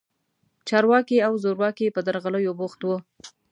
[0.67, 2.97] چارواکي او زورواکي په درغلیو بوخت وو.